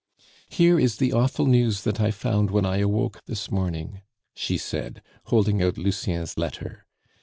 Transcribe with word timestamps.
"Here 0.49 0.79
is 0.79 0.97
the 0.97 1.13
awful 1.13 1.45
news 1.45 1.83
that 1.83 2.01
I 2.01 2.09
found 2.09 2.49
when 2.49 2.65
I 2.65 2.77
awoke 2.77 3.21
this 3.27 3.51
morning," 3.51 4.01
she 4.33 4.57
said, 4.57 5.03
holding 5.25 5.61
out 5.61 5.77
Lucien's 5.77 6.37
letter. 6.39 6.87